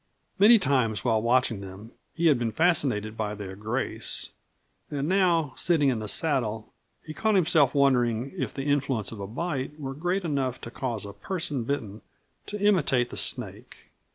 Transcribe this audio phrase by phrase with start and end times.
[0.39, 4.31] Many times, while watching them, he had been fascinated by their grace,
[4.89, 6.73] and now, sitting in the saddle,
[7.05, 11.03] he caught himself wondering if the influence of a bite were great enough to cause
[11.03, 12.01] the person bitten
[12.47, 13.91] to imitate the snake.